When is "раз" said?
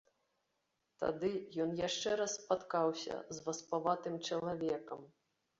2.21-2.33